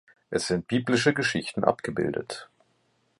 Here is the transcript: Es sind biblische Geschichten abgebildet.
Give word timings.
Es 0.31 0.47
sind 0.47 0.65
biblische 0.67 1.13
Geschichten 1.13 1.63
abgebildet. 1.63 2.49